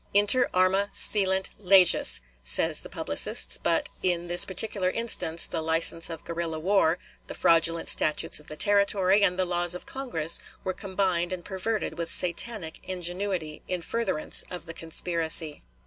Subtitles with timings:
[0.15, 6.23] Inter arma silent leges, say the publicists; but in this particular instance the license of
[6.25, 11.31] guerrilla war, the fraudulent statutes of the Territory, and the laws of Congress were combined
[11.31, 15.61] and perverted with satanic ingenuity in furtherance of the conspiracy.